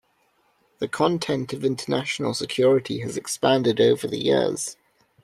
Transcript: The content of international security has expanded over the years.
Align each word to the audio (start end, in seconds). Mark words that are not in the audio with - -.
The 0.79 0.87
content 0.87 1.53
of 1.53 1.63
international 1.63 2.33
security 2.33 3.01
has 3.01 3.15
expanded 3.17 3.79
over 3.79 4.07
the 4.07 4.17
years. 4.17 4.75